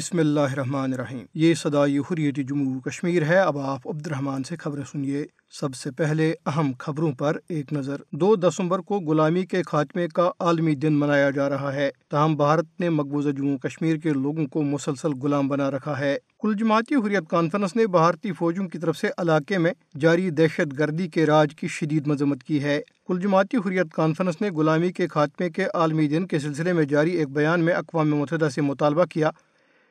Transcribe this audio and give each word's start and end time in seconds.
بسم 0.00 0.18
اللہ 0.18 0.40
الرحمن 0.40 0.92
الرحیم۔ 0.92 1.24
یہ 1.34 1.54
صدائی 1.54 1.98
حریت 1.98 2.36
جموں 2.36 2.80
کشمیر 2.80 3.22
ہے۔ 3.22 3.38
اب 3.38 3.58
آپ 3.58 3.88
عبد 3.88 4.06
الرحمن 4.06 4.42
سے 4.42 4.56
خبریں 4.56 4.82
سنیے۔ 4.92 5.26
سب 5.50 5.74
سے 5.74 5.90
پہلے 5.90 6.34
اہم 6.46 6.72
خبروں 6.78 7.12
پر 7.12 7.36
ایک 7.48 7.72
نظر۔ 7.72 7.96
دو 8.12 8.36
دسمبر 8.36 8.78
کو 8.78 9.00
غلامی 9.00 9.46
کے 9.46 9.62
خاتمے 9.66 10.08
کا 10.08 10.30
عالمی 10.40 10.74
دن 10.74 10.92
منایا 10.92 11.30
جا 11.30 11.48
رہا 11.48 11.74
ہے۔ 11.74 11.90
تاہم، 12.10 12.36
بھارت 12.36 12.80
نے 12.80 12.88
مقبوضہ 12.88 13.28
جموں 13.28 13.58
کشمیر 13.58 13.96
کے 13.96 14.10
لوگوں 14.10 14.46
کو 14.46 14.62
مسلسل 14.62 15.12
غلام 15.12 15.48
بنا 15.48 15.70
رکھا 15.70 15.98
ہے۔ 15.98 16.18
کل 16.40 16.54
جماعتی 16.58 16.94
حریت 16.94 17.28
کانفرنس 17.28 17.76
نے 17.76 17.86
بھارتی 17.86 18.32
فوجوں 18.32 18.68
کی 18.68 18.78
طرف 18.78 18.96
سے 18.96 19.08
علاقے 19.18 19.58
میں 19.58 19.72
جاری 20.00 20.30
دہشت 20.30 20.78
گردی 20.78 21.08
کے 21.08 21.26
راج 21.26 21.54
کی 21.56 21.68
شدید 21.68 22.06
مذمت 22.06 22.42
کی 22.42 22.62
ہے۔ 22.62 22.80
کل 23.08 23.20
جماعتی 23.20 23.56
حریت 23.56 23.94
کانفرنس 23.94 24.40
نے 24.40 24.50
غلامی 24.50 24.92
کے 24.92 25.08
خاتمے 25.08 25.50
کے 25.50 25.64
عالمی 25.74 26.08
دن 26.08 26.26
کے 26.26 26.38
سلسلے 26.38 26.72
میں 26.72 26.84
جاری 26.84 27.10
ایک 27.10 27.28
بیان 27.28 27.60
میں 27.60 27.74
اقوام 27.74 28.10
متحدہ 28.10 28.48
سے 28.54 28.60
مطالبہ 28.60 29.04
کیا۔ 29.04 29.30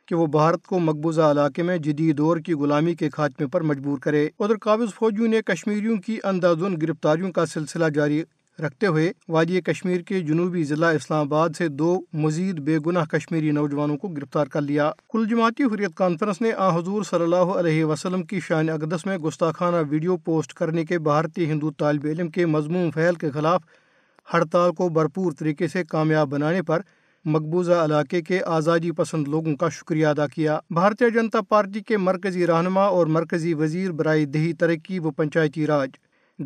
کہ 0.09 0.15
وہ 0.15 0.25
بھارت 0.25 0.65
کو 0.65 0.79
مقبوضہ 0.79 1.21
علاقے 1.21 1.63
میں 1.63 1.77
جدید 1.77 2.17
دور 2.17 2.37
کی 2.37 2.53
غلامی 2.53 2.93
کے 2.95 3.09
خاتمے 3.09 3.47
پر 3.47 3.61
مجبور 3.61 3.97
کرے۔ 3.97 4.29
ادھر 4.39 4.57
قابض 4.57 4.93
فوجیوں 4.95 5.27
نے 5.27 5.41
کشمیریوں 5.45 5.97
کی 5.97 6.17
اندازن 6.23 6.75
گرفتاریوں 6.81 7.31
کا 7.31 7.45
سلسلہ 7.45 7.89
جاری 7.89 8.23
رکھتے 8.59 8.87
ہوئے 8.87 9.11
وادی 9.27 9.61
کشمیر 9.61 10.01
کے 10.01 10.19
جنوبی 10.19 10.63
ضلع 10.63 10.87
اسلام 10.87 11.27
آباد 11.27 11.49
سے 11.57 11.67
دو 11.67 12.01
مزید 12.13 12.59
بے 12.59 12.77
گناہ 12.85 13.05
کشمیری 13.05 13.51
نوجوانوں 13.51 13.97
کو 13.97 14.07
گرفتار 14.07 14.47
کر 14.47 14.61
لیا۔ 14.61 14.91
کل 15.13 15.27
جماعتی 15.29 15.63
حریت 15.63 15.95
کانفرنس 15.95 16.41
نے 16.41 16.51
آ 16.51 16.77
حضور 16.77 17.03
صلی 17.03 17.23
اللہ 17.23 17.53
علیہ 17.59 17.85
وسلم 17.85 18.23
کی 18.23 18.39
شان 18.47 18.69
اقدس 18.69 19.05
میں 19.05 19.17
گستاخانہ 19.17 19.77
ویڈیو 19.89 20.17
پوسٹ 20.17 20.53
کرنے 20.53 20.85
کے 20.85 20.99
بھارتی 20.99 21.45
ہندو 21.45 21.71
طالب 21.71 22.05
علم 22.05 22.27
کے 22.27 22.45
مضمون 22.45 22.91
فعل 22.91 23.15
کے 23.15 23.31
خلاف 23.31 23.61
ہڑتال 24.33 24.71
کو 24.71 24.89
بھرپور 24.89 25.31
طریقے 25.39 25.67
سے 25.67 25.83
کامیاب 25.83 26.29
بنانے 26.29 26.61
پر 26.61 26.81
مقبوضہ 27.25 27.71
علاقے 27.71 28.21
کے 28.21 28.39
آزادی 28.45 28.91
پسند 28.91 29.27
لوگوں 29.27 29.55
کا 29.55 29.69
شکریہ 29.69 30.07
ادا 30.07 30.27
کیا۔ 30.27 30.59
بھارتیہ 30.69 31.09
جنتا 31.09 31.41
پارٹی 31.41 31.79
کے 31.79 31.97
مرکزی 31.97 32.47
رہنما 32.47 32.83
اور 32.83 33.07
مرکزی 33.07 33.53
وزیر 33.53 33.91
برائے 33.91 34.25
دیہی 34.25 34.53
ترقی 34.53 34.99
و 34.99 35.11
پنچایتی 35.11 35.67
راج۔ 35.67 35.89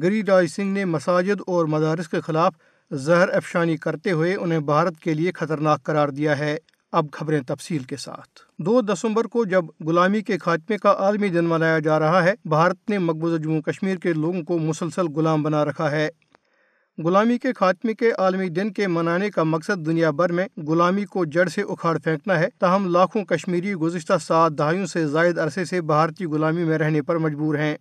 گری 0.02 0.24
راج 0.28 0.48
سنگھ 0.48 0.74
نے 0.74 0.86
مساجد 0.86 1.42
اور 1.48 1.66
مدارس 1.66 2.08
کے 2.08 2.22
خلاف 2.22 2.54
زہر 2.92 3.30
افشانی 3.30 3.78
کرتے 3.78 4.12
ہوئے 4.12 4.36
انہیں 4.36 4.60
بھارت 4.60 4.98
کے 4.98 5.14
لیے 5.14 5.32
خطرناک 5.36 5.84
قرار 5.84 6.10
دیا 6.10 6.40
ہے۔ 6.40 6.58
اب 6.92 7.06
خبریں 7.12 7.42
تفصیل 7.48 7.84
کے 7.84 7.96
ساتھ۔ 7.96 8.40
دو 8.60 8.82
دسمبر 8.82 9.26
کو 9.26 9.46
جب 9.46 9.66
غلامی 9.86 10.22
کے 10.22 10.38
خاتمے 10.38 10.78
کا 10.78 10.96
عالمی 11.00 11.30
دن 11.30 11.46
منایا 11.46 11.80
جا 11.80 12.00
رہا 12.00 12.24
ہے، 12.24 12.34
بھارت 12.46 12.90
نے 12.90 12.98
مقبوضہ 12.98 13.38
جموں 13.38 13.62
کشمیر 13.62 13.96
کے 13.96 14.14
لوگوں 14.14 14.44
کو 14.44 14.60
مسلسل 14.60 15.08
غلام 15.08 15.44
بنا 15.44 15.66
رکھا 15.66 15.92
ہے۔ 15.92 16.10
غلامی 16.98 17.38
کے 17.38 17.52
خاتمے 17.54 17.94
کے 17.94 18.12
عالمی 18.12 18.48
دن 18.50 18.72
کے 18.74 18.88
منانے 18.88 19.30
کا 19.30 19.44
مقصد 19.44 19.86
دنیا 19.86 20.10
بھر 20.12 20.32
میں 20.32 20.46
غلامی 20.68 21.06
کو 21.06 21.24
جڑ 21.26 21.48
سے 21.48 21.62
اکھاڑ 21.62 21.98
پھینکنا 21.98 22.40
ہے، 22.40 22.48
تاہم 22.60 22.86
لاکھوں 22.88 23.24
کشمیری 23.26 23.74
گزشتہ 23.74 24.14
سات 24.22 24.58
دہائیوں 24.58 24.86
سے 24.86 25.06
زائد 25.08 25.38
عرصے 25.40 25.64
سے 25.66 25.80
بھارتی 25.82 26.26
غلامی 26.26 26.64
میں 26.64 26.78
رہنے 26.78 27.02
پر 27.02 27.18
مجبور 27.18 27.56
ہیں۔ 27.56 27.76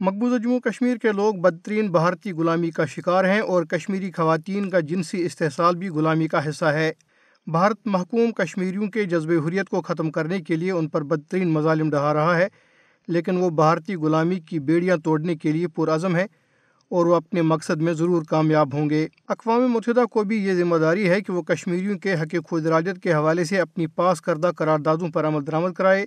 مقبوضہ 0.00 0.38
جموں 0.42 0.58
کشمیر 0.60 0.96
کے 0.96 1.12
لوگ 1.12 1.34
بدترین 1.34 1.90
بھارتی 1.90 2.32
غلامی 2.32 2.70
کا 2.70 2.86
شکار 2.86 3.24
ہیں 3.24 3.40
اور 3.40 3.64
کشمیری 3.64 4.10
خواتین 4.10 4.68
کا 4.70 4.80
جنسی 4.80 5.24
استحصال 5.24 5.76
بھی 5.76 5.88
غلامی 5.88 6.28
کا 6.28 6.48
حصہ 6.48 6.64
ہے۔ 6.64 6.92
بھارت 7.46 7.78
محکوم 7.84 8.30
کشمیریوں 8.32 8.86
کے 8.86 9.04
جذب 9.04 9.32
حریت 9.46 9.68
کو 9.68 9.80
ختم 9.80 10.10
کرنے 10.10 10.40
کے 10.40 10.56
لیے 10.56 10.70
ان 10.70 10.88
پر 10.88 11.02
بدترین 11.02 11.48
مظالم 11.48 11.90
ڈھا 11.90 12.12
رہا 12.14 12.36
ہے، 12.36 12.48
لیکن 13.08 13.36
وہ 13.36 13.50
بھارتی 13.50 13.94
غلامی 13.94 14.40
کی 14.40 14.58
بیڑیاں 14.60 14.96
توڑنے 14.96 15.36
کے 15.36 15.52
لیے 15.52 15.68
پرعزم 15.68 16.16
ہے 16.16 16.26
اور 16.92 17.06
وہ 17.06 17.14
اپنے 17.14 17.42
مقصد 17.42 17.82
میں 17.82 17.92
ضرور 17.92 18.22
کامیاب 18.22 18.74
ہوں 18.74 18.90
گے۔ 18.90 19.08
اقوام 19.28 19.72
متحدہ 19.72 20.04
کو 20.04 20.24
بھی 20.24 20.44
یہ 20.44 20.54
ذمہ 20.54 20.76
داری 20.76 21.08
ہے 21.08 21.20
کہ 21.20 21.32
وہ 21.32 21.42
کشمیریوں 21.42 21.98
کے 21.98 22.14
حق 22.14 22.34
خود 22.48 22.66
راجت 22.66 23.02
کے 23.02 23.12
حوالے 23.12 23.44
سے 23.44 23.60
اپنی 23.60 23.86
پاس 23.86 24.20
کردہ 24.20 24.50
قراردادوں 24.56 25.08
پر 25.08 25.26
عمل 25.26 25.46
درآمد 25.46 25.72
کرائے 25.72 26.04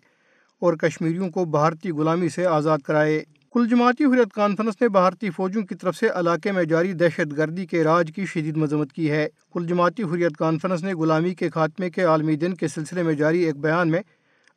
اور 0.61 0.73
کشمیریوں 0.73 1.29
کو 1.29 1.45
بھارتی 1.45 1.91
غلامی 1.91 2.29
سے 2.29 2.45
آزاد 2.45 2.79
کرائے۔ 2.79 3.23
کل 3.53 3.67
جماعتی 3.67 4.03
حریت 4.03 4.33
کانفرنس 4.33 4.73
نے 4.81 4.89
بھارتی 4.89 5.29
فوجوں 5.29 5.61
کی 5.61 5.75
طرف 5.75 5.95
سے 5.95 6.07
علاقے 6.07 6.51
میں 6.51 6.63
جاری 6.63 6.93
دہشت 6.93 7.37
گردی 7.37 7.65
کے 7.65 7.83
راج 7.83 8.11
کی 8.15 8.25
شدید 8.25 8.57
مذمت 8.57 8.93
کی 8.93 9.11
ہے۔ 9.11 9.27
کل 9.53 9.65
جماعتی 9.67 10.03
حریت 10.03 10.37
کانفرنس 10.37 10.83
نے 10.83 10.93
غلامی 10.93 11.33
کے 11.35 11.49
خاتمے 11.49 11.89
کے 11.89 12.03
عالمی 12.03 12.35
دن 12.35 12.53
کے 12.53 12.67
سلسلے 12.67 13.03
میں 13.03 13.13
جاری 13.13 13.39
ایک 13.39 13.57
بیان 13.57 13.91
میں 13.91 14.01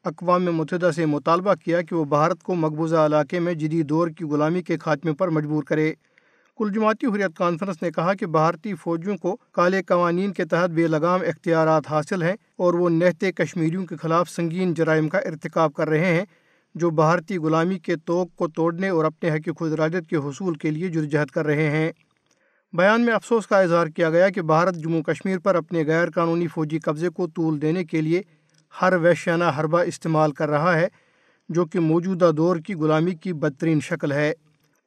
اقوام 0.05 0.45
متحدہ 0.45 0.91
سے 0.97 1.07
مطالبہ 1.07 1.55
کیا 1.55 1.83
کہ 1.83 1.95
وہ 1.95 2.05
بھارت 2.05 2.43
کو 2.43 2.55
مقبوضہ 2.55 2.97
علاقے 2.97 3.41
میں 3.41 3.55
جدید 3.55 3.89
دور 3.89 4.09
کی 4.09 4.25
غلامی 4.25 4.63
کے 4.63 4.79
خاتمے 4.79 5.13
پر 5.13 5.29
مجبور 5.29 5.63
کرے۔ 5.63 5.93
کل 6.59 6.71
جماعتی 6.73 7.07
حریت 7.07 7.37
کانفرنس 7.37 7.83
نے 7.83 7.91
کہا 7.91 8.15
کہ 8.15 8.27
بھارتی 8.27 8.75
فوجیوں 8.75 9.17
کو 9.17 9.37
کالے 9.53 9.83
قوانین 9.83 10.33
کے 10.33 10.45
تحت 10.45 10.71
بے 10.71 10.87
لگام 10.87 11.21
اختیارات 11.21 11.91
حاصل 11.91 12.23
ہیں 12.23 12.35
اور 12.57 12.75
وہ 12.75 12.89
نہتے 12.89 13.33
کشمیریوں 13.33 13.85
کے 13.87 13.97
خلاف 13.97 14.31
سنگین 14.31 14.75
جرائم 14.75 15.09
کا 15.09 15.19
ارتکاب 15.19 15.73
کر 15.73 15.89
رہے 15.89 16.15
ہیں، 16.15 16.25
جو 16.75 16.91
بھارتی 16.91 17.37
غلامی 17.37 17.79
کے 17.79 17.97
توق 17.97 18.35
کو 18.37 18.49
توڑنے 18.49 18.89
اور 18.89 19.05
اپنے 19.05 19.31
حق 19.31 19.49
خود 19.59 19.73
راجت 19.73 20.09
کے 20.11 20.17
حصول 20.17 20.55
کے 20.55 20.71
لیے 20.71 20.89
جدوجہد 20.89 21.31
کر 21.31 21.47
رہے 21.47 21.71
ہیں۔ 21.71 21.93
بیان 22.73 23.01
میں 23.01 23.15
افسوس 23.15 23.47
کا 23.47 23.61
اظہار 23.61 23.87
کیا 23.87 24.11
گیا 24.11 24.29
کہ 24.29 24.43
بھارت 24.43 24.75
جموں 24.75 25.03
کشمیر 25.03 25.39
پر 25.39 25.55
اپنے 25.55 25.85
غیر 25.87 26.11
قانونی 26.11 26.47
فوجی 26.47 26.79
قبضے 26.79 27.09
کو 27.09 27.27
طول 27.27 27.63
دینے 27.63 27.85
کے 27.85 28.01
لیے 28.01 28.23
ہر 28.83 28.93
وحشانہ 28.93 29.45
حربہ 29.59 29.81
استعمال 29.81 30.33
کر 30.33 30.49
رہا 30.49 30.77
ہے، 30.77 30.89
جو 31.49 31.65
کہ 31.65 31.81
موجودہ 31.81 32.31
دور 32.37 32.57
کی 32.57 32.75
غلامی 32.75 33.15
کی 33.15 33.33
بدترین 33.33 33.81
شکل 33.81 34.13
ہے۔ 34.13 34.33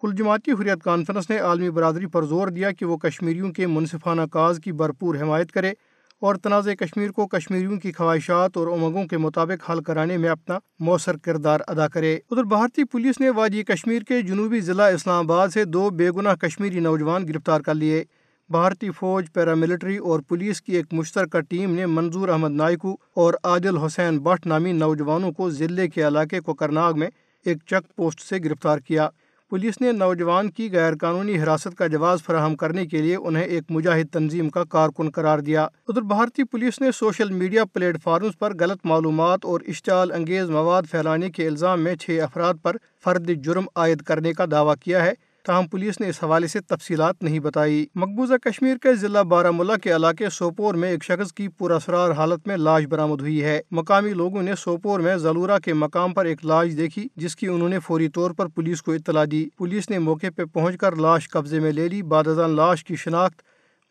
کل 0.02 0.12
جماعتی 0.16 0.52
حریت 0.52 0.84
کانفرنس 0.84 1.30
نے 1.30 1.38
عالمی 1.38 1.70
برادری 1.70 2.06
پر 2.06 2.26
زور 2.26 2.48
دیا 2.48 2.72
کہ 2.72 2.86
وہ 2.86 2.98
کشمیریوں 2.98 3.52
کے 3.52 3.68
منصفانہ 3.68 4.22
کاز 4.32 4.60
کی 4.64 4.72
بھرپور 4.72 5.16
حمایت 5.16 5.52
کرے 5.52 5.72
اور 6.20 6.36
تنازع 6.36 6.74
کشمیر 6.74 7.12
کو 7.12 7.28
کشمیریوں 7.28 7.80
کی 7.80 7.92
خواہشات 7.92 8.58
اور 8.58 8.68
امنگوں 8.68 9.06
کے 9.08 9.18
مطابق 9.18 9.70
حل 9.70 9.84
کرانے 9.84 10.18
میں 10.18 10.30
اپنا 10.30 10.58
مؤثر 10.80 11.18
کردار 11.18 11.60
ادا 11.68 11.88
کرے۔ 11.88 12.20
ادھر 12.32 12.44
بھارتی 12.44 12.84
پولیس 12.84 13.20
نے 13.20 13.30
وادی 13.30 13.64
کشمیر 13.64 14.02
کے 14.02 14.22
جنوبی 14.22 14.60
ضلع 14.60 14.84
اسلام 14.84 15.32
آباد 15.32 15.50
سے 15.50 15.66
دو 15.66 15.90
بے 15.90 16.10
گناہ 16.12 16.36
کشمیری 16.36 16.80
نوجوان 16.80 17.28
گرفتار 17.28 17.62
کر 17.62 17.76
لیے۔ 17.76 18.04
بھارتی 18.50 18.92
فوج، 18.92 19.26
پیراملٹری 19.34 19.98
اور 19.98 20.20
پولیس 20.20 20.62
کی 20.62 20.76
ایک 20.76 20.86
مشترکہ 20.92 21.40
ٹیم 21.40 21.76
نے 21.76 21.86
منظور 21.86 22.30
احمد 22.30 22.52
نائکو 22.52 22.98
اور 23.14 23.34
عادل 23.44 23.78
حسین 23.78 24.20
بٹ 24.20 24.48
نامی 24.48 24.72
نوجوانوں 24.72 25.32
کو 25.32 25.50
ضلع 25.50 25.86
کے 25.94 26.08
علاقے 26.08 26.40
کو 26.40 26.54
کرناگ 26.54 26.94
میں 26.94 27.08
ایک 27.46 27.58
چیک 27.68 27.96
پوسٹ 27.96 28.20
سے 28.20 28.38
گرفتار 28.38 28.80
کیا۔ 28.80 29.10
پولیس 29.52 29.82
نے 29.82 29.92
نوجوان 29.92 30.50
کی 30.52 30.70
غیر 30.72 30.94
قانونی 30.96 31.42
حراست 31.44 31.78
کا 31.78 31.88
جواز 31.88 32.24
فراہم 32.24 32.56
کرنے 32.56 32.86
کے 32.86 33.02
لیے 33.02 33.16
انہیں 33.16 33.44
ایک 33.44 33.64
مجاہد 33.70 34.14
تنظیم 34.14 34.50
کا 34.50 34.64
کارکن 34.64 35.10
قرار 35.10 35.40
دیا۔ 35.40 35.64
ادھر 35.64 36.02
بھارتی 36.02 36.44
پولیس 36.44 36.82
نے 36.82 36.92
سوشل 36.92 37.32
میڈیا 37.32 37.66
پلیٹ 37.66 37.98
فارمز 38.04 38.38
پر 38.40 38.54
غلط 38.60 38.80
معلومات 38.84 39.40
اور 39.44 39.62
اشتعال 39.68 40.12
انگیز 40.12 40.50
مواد 40.50 40.84
پھیلانے 40.92 41.30
کے 41.30 41.48
الزام 41.48 41.82
میں 41.82 41.96
چھ 41.96 42.20
افراد 42.24 42.54
پر 42.62 42.78
فرد 43.04 43.30
جرم 43.44 43.66
عائد 43.76 44.02
کرنے 44.02 44.34
کا 44.34 44.46
دعویٰ 44.52 44.76
کیا 44.84 45.06
ہے۔ 45.06 45.14
تاہم 45.46 45.68
پولیس 45.68 46.00
نے 46.00 46.10
اس 46.10 46.24
حوالے 46.24 46.48
سے 46.48 46.60
تفصیلات 46.60 47.24
نہیں 47.24 47.40
بتائی۔ 47.40 47.86
مقبوضہ 47.96 48.34
کشمیر 48.34 48.78
کے 48.78 48.96
ضلع 48.96 49.22
بارہ 49.22 49.52
ملا 49.52 49.78
کے 49.78 49.96
علاقے 49.96 50.30
سوپور 50.30 50.74
میں 50.74 50.90
ایک 50.90 51.04
شخص 51.04 51.34
کی 51.34 51.48
پراسرار 51.48 52.12
حالت 52.12 52.48
میں 52.48 52.58
لاش 52.58 52.86
برامد 52.86 53.22
ہوئی 53.22 53.44
ہے۔ 53.44 53.62
مقامی 53.72 54.10
لوگوں 54.10 54.42
نے 54.42 54.56
سوپور 54.56 55.00
میں 55.00 55.18
زلورہ 55.18 55.60
کے 55.60 55.74
مقام 55.74 56.14
پر 56.14 56.26
ایک 56.26 56.46
لاش 56.46 56.78
دیکھی، 56.78 57.08
جس 57.16 57.36
کی 57.36 57.48
انہوں 57.48 57.70
نے 57.70 57.80
فوری 57.80 58.10
طور 58.10 58.32
پر 58.32 58.48
پولیس 58.48 58.82
کو 58.82 58.92
اطلاع 58.92 59.26
دی۔ 59.32 59.48
پولیس 59.58 59.90
نے 59.90 60.00
موقع 60.00 60.28
پہ 60.36 60.46
پہنچ 60.46 60.78
کر 60.78 60.96
لاش 60.96 61.30
قبضے 61.30 61.60
میں 61.60 61.72
لے 61.72 61.88
لی۔ 61.88 62.02
بادزان 62.02 62.50
لاش 62.50 62.84
کی 62.84 62.96
شناخت 62.96 63.42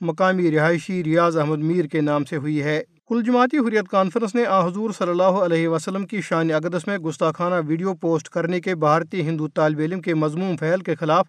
مقامی 0.00 0.50
رہائشی 0.50 1.04
ریاض 1.04 1.36
احمد 1.36 1.58
میر 1.58 1.84
کے 1.84 2.00
نام 2.00 2.24
سے 2.24 2.36
ہوئی 2.36 2.62
ہے۔ 2.62 2.82
کل 3.10 3.22
جماعتی 3.22 3.58
حریت 3.58 3.88
کانفرنس 3.88 4.34
نے 4.34 4.46
آ 4.46 4.66
حضور 4.66 4.90
صلی 4.90 5.10
اللہ 5.10 5.38
علیہ 5.44 5.68
وسلم 5.68 6.06
کی 6.06 6.20
شان 6.20 6.50
اقدس 6.50 6.86
میں 6.86 6.98
گستاخانہ 6.98 7.54
ویڈیو 7.66 7.94
پوسٹ 7.94 8.28
کرنے 8.28 8.60
کے 8.60 8.74
بھارتی 8.74 9.20
ہندو 9.20 9.48
طالب 9.48 9.78
علم 9.78 10.00
کے 10.00 10.14
مضمون 10.14 10.56
فعل 10.56 10.80
کے 10.80 10.94
خلاف 10.94 11.26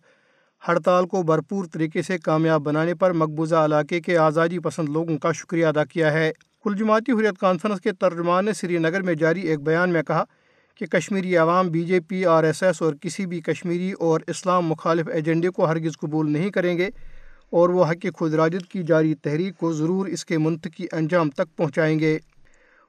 ہڑتال 0.67 1.05
کو 1.05 1.23
بھرپور 1.23 1.65
طریقے 1.65 2.01
سے 2.01 2.17
کامیاب 2.17 2.61
بنانے 2.61 2.93
پر 2.93 3.13
مقبوضہ 3.13 3.55
علاقے 3.55 4.01
کے 4.01 4.17
آزادی 4.17 4.59
پسند 4.59 4.89
لوگوں 4.89 5.17
کا 5.17 5.31
شکریہ 5.31 5.65
ادا 5.65 5.83
کیا 5.83 6.13
ہے۔ 6.13 6.31
کل 6.63 6.75
جماعتی 6.77 7.11
حریت 7.11 7.39
کانفرنس 7.39 7.81
کے 7.81 7.91
ترجمان 7.91 8.45
نے 8.45 8.53
سری 8.53 8.77
نگر 8.77 9.01
میں 9.01 9.13
جاری 9.13 9.41
ایک 9.41 9.59
بیان 9.59 9.89
میں 9.89 10.03
کہا 10.03 10.23
کہ 10.75 10.85
کشمیری 10.85 11.37
عوام، 11.37 11.67
B 11.67 11.83
J 11.83 11.99
P, 11.99 12.25
R 12.25 12.43
S 12.43 12.63
S 12.63 12.81
اور 12.81 12.93
کسی 12.93 13.25
بھی 13.25 13.41
کشمیری 13.41 13.91
اور 13.91 14.21
اسلام 14.27 14.65
مخالف 14.65 15.07
ایجنڈے 15.07 15.49
کو 15.49 15.65
ہرگز 15.65 15.97
قبول 15.97 16.31
نہیں 16.31 16.49
کریں 16.49 16.77
گے۔ 16.77 16.89
اور 17.51 17.69
وہ 17.69 17.85
حق 17.85 18.05
خود 18.15 18.33
راجد 18.33 18.71
کی 18.71 18.83
جاری 18.83 19.15
تحریک 19.15 19.57
کو 19.57 19.73
ضرور 19.73 20.07
اس 20.07 20.25
کے 20.25 20.37
منطقی 20.37 20.85
انجام 20.91 21.29
تک 21.29 21.57
پہنچائیں 21.57 21.99
گے۔ 21.99 22.19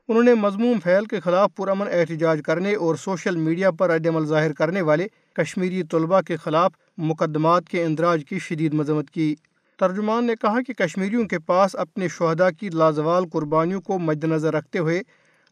انہوں 0.09 0.23
نے 0.23 0.35
مضموم 0.35 0.79
فعل 0.85 1.05
کے 1.05 1.21
خلاف 1.21 1.51
پرامن 1.57 1.87
احتجاج 1.93 2.41
کرنے 2.45 2.75
اور 2.75 2.95
سوشل 2.95 3.37
میڈیا 3.37 3.71
پر 3.71 3.91
رد 3.91 4.07
عمل 4.07 4.27
ظاہر 4.27 4.53
کرنے 4.53 4.81
والے 4.81 5.07
کشمیری 5.33 5.83
طلباء 5.83 6.21
کے 6.21 6.37
خلاف 6.37 6.73
مقدمات 6.99 7.69
کے 7.69 7.85
اندراج 7.85 8.23
کی 8.29 8.39
شدید 8.39 8.75
مذمت 8.75 9.11
کی۔ 9.11 9.35
ترجمان 9.79 10.25
نے 10.25 10.35
کہا 10.41 10.63
کہ 10.67 10.73
کشمیریوں 10.73 11.25
کے 11.25 11.39
پاس 11.39 11.77
اپنے 11.77 12.09
شہدا 12.09 12.51
کی 12.51 12.69
لازوال 12.69 13.25
قربانیوں 13.33 13.81
کو 13.81 13.99
مد 13.99 14.25
نظر 14.25 14.55
رکھتے 14.55 14.79
ہوئے 14.79 15.03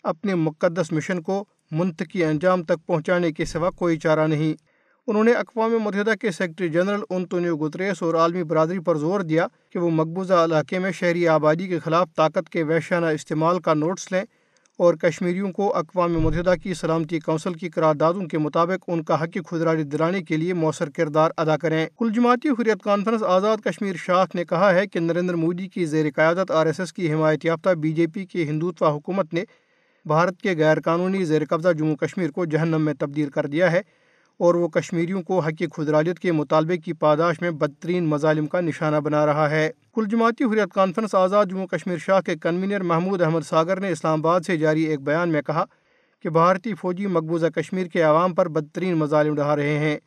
اپنے 0.03 0.35
مقدس 0.35 0.93
مشن 0.93 1.23
کو 1.23 1.45
منطقی 1.71 2.25
انجام 2.25 2.62
تک 2.62 2.87
پہنچانے 2.87 3.33
کے 3.33 3.45
سوا 3.45 3.71
کوئی 3.71 3.99
چارہ 3.99 4.27
نہیں۔ 4.27 4.69
انہوں 5.06 5.25
نے 5.25 5.32
اقوام 5.32 5.73
متحدہ 5.82 6.14
کے 6.20 6.31
سیکرٹری 6.31 6.69
جنرل 6.69 7.00
انتونیو 7.11 7.56
گتریس 7.56 8.02
اور 8.02 8.14
عالمی 8.14 8.43
برادری 8.44 8.79
پر 8.79 8.97
زور 8.97 9.20
دیا 9.20 9.47
کہ 9.70 9.79
وہ 9.79 9.91
مقبوضہ 9.91 10.35
علاقے 10.35 10.79
میں 10.79 10.93
شہری 10.93 11.29
آبادی 11.29 11.69
کے 11.69 11.79
خلاف 11.79 12.08
طاقت 12.17 12.49
کے 12.49 12.62
وحشانہ 12.62 13.06
استعمال 13.06 13.61
کا 13.61 13.75
نوٹس 13.75 14.12
لیں 14.12 14.23
اور 14.79 14.94
کشمیریوں 14.94 15.52
کو 15.52 15.76
اقوام 15.76 16.12
متحدہ 16.12 16.55
کی 16.62 16.75
سلامتی 16.75 17.20
کونسل 17.20 17.55
کی 17.55 17.69
قراردادوں 17.70 18.26
کے 18.26 18.38
مطابق 18.38 18.85
ان 18.88 19.05
کا 19.05 19.23
حق 19.23 19.38
خودراری 19.47 19.82
دلانے 19.82 20.23
کے 20.23 20.37
لیے 20.37 20.55
مؤثر 20.55 20.91
کردار 20.91 21.31
ادا 21.37 21.56
کریں۔ 21.56 21.87
کل 21.99 22.12
جماعتی 22.14 22.49
حریت 22.49 22.82
کانفرنس 22.82 23.23
آزاد 23.23 23.56
کشمیر 23.64 23.97
شاخ 23.97 24.35
نے 24.35 24.44
کہا 24.44 24.75
ہے 24.75 24.87
کہ 24.87 25.00
نریندر 25.00 25.35
مودی 25.35 25.69
کی 25.69 25.85
زیر 25.85 26.06
قیادت 26.17 26.50
آر 26.50 26.67
ایس 26.67 26.81
ایس 26.81 26.93
کی 26.93 27.12
حمایت 27.12 27.44
یافتہ 27.44 27.70
بی 27.70 27.93
جے 27.93 28.06
پی 28.06 28.26
کی 28.26 28.49
ہندوتوا 28.49 28.91
حکومت 28.91 29.35
نے 29.35 29.44
بھارت 30.05 30.41
کے 30.41 30.56
غیر 30.56 30.81
قانونی 30.81 31.25
زیر 31.25 31.43
قبضہ 31.44 31.73
جموں 31.73 31.97
کشمیر 31.97 32.31
کو 32.31 32.44
جہنم 32.44 32.82
میں 32.82 32.94
تبدیل 32.94 33.31
کر 33.31 33.47
دیا 33.47 33.73
ہے۔ 33.73 33.81
اور 34.40 34.54
وہ 34.54 34.69
کشمیریوں 34.69 35.22
کو 35.22 35.38
حق 35.38 35.62
خدرالیت 35.76 36.19
کے 36.19 36.32
مطالبے 36.32 36.76
کی 36.76 36.92
پاداش 36.92 37.40
میں 37.40 37.50
بدترین 37.50 38.04
مظالم 38.04 38.46
کا 38.46 38.60
نشانہ 38.60 38.96
بنا 38.96 39.26
رہا 39.26 39.50
ہے۔ 39.50 39.70
کل 39.94 40.04
جماعتی 40.10 40.44
حریت 40.44 40.75
کانفرنس 40.75 41.14
آزاد 41.14 41.46
جموں 41.46 41.66
کشمیر 41.66 41.96
شاہ 41.98 42.20
کے 42.20 42.37
کنوینر 42.37 42.81
محمود 42.81 43.22
احمد 43.22 43.40
ساگر 43.40 43.81
نے 43.81 43.90
اسلام 43.90 44.19
آباد 44.19 44.40
سے 44.46 44.56
جاری 44.56 44.82
ایک 44.82 45.00
بیان 45.00 45.28
میں 45.28 45.42
کہا 45.42 45.64
کہ 46.22 46.31
بھارتی 46.31 46.75
فوجی 46.75 47.06
مقبوضہ 47.06 47.46
کشمیر 47.46 47.87
کے 47.87 48.02
عوام 48.02 48.34
پر 48.34 48.48
بدترین 48.48 48.94
مظالم 48.94 49.34
ڈھا 49.34 49.56
رہے 49.56 49.78
ہیں۔ 49.78 49.98